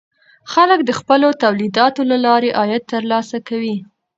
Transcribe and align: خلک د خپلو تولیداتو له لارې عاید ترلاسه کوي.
خلک 0.51 0.79
د 0.85 0.91
خپلو 0.99 1.27
تولیداتو 1.43 2.01
له 2.11 2.17
لارې 2.25 2.49
عاید 2.59 2.83
ترلاسه 2.93 3.37
کوي. 3.47 3.75